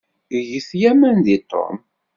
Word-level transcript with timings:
Get 0.49 0.65
laman 0.79 1.17
deg 1.25 1.41
Tom. 1.51 1.75